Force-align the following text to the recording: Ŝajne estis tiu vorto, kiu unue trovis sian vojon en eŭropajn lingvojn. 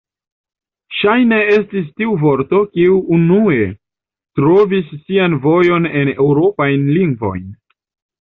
Ŝajne 0.99 1.37
estis 1.55 1.83
tiu 1.99 2.15
vorto, 2.23 2.61
kiu 2.77 2.95
unue 3.17 3.67
trovis 4.39 4.89
sian 5.03 5.37
vojon 5.45 5.87
en 6.01 6.11
eŭropajn 6.15 6.89
lingvojn. 6.97 7.45